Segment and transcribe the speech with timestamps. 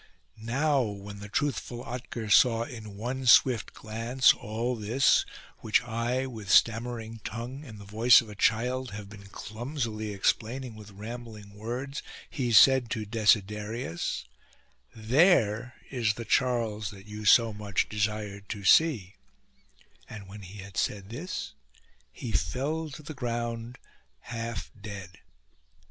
[0.41, 5.27] Now when the truthful Otker saw in one swift glance all this
[5.59, 6.51] which 146 THE SIEGE OF PAVIA I, with
[7.13, 12.01] stammering tongue and the voice of a child, have been clumsily explaining with rambling words,
[12.31, 14.25] he said to Desiderius:"
[14.95, 19.13] There is the Charles that you so much desired to see":
[20.09, 21.53] and when he had said this
[22.11, 23.77] he fell to the ground
[24.21, 25.19] half dead.